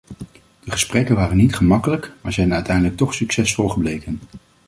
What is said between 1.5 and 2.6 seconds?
gemakkelijk, maar zijn